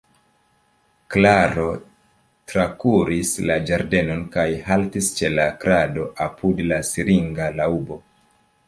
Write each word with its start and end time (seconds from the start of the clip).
Klaro 1.15 1.65
trakuris 2.53 3.35
la 3.51 3.59
ĝardenon 3.69 4.25
kaj 4.39 4.49
haltis 4.71 5.11
ĉe 5.21 5.33
la 5.37 5.47
krado 5.65 6.11
apud 6.29 6.67
la 6.73 6.83
siringa 6.93 7.57
laŭbo. 7.63 8.03